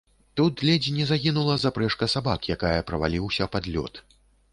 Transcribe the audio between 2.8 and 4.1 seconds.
праваліўся пад лёд.